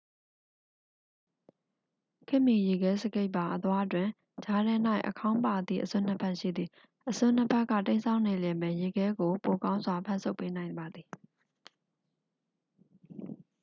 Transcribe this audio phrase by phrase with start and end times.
[2.27, 4.75] ခေတ်မီ ရေခဲစကိတ်ပါ အသွားတွင် ကြားထဲ၌
[5.09, 6.69] အခေါင်းပါသည့် အစွန်းနှစ်ဖက် ရှိသည်
[7.09, 11.07] အစွန်းနှစ်ဖက်က တိမ်းစောင်းနေလျှင်ပင် ရေခဲကို ပိုကောင်းစွာ ဖမ်းဆုပ်ပေးနိုင်ပါသည်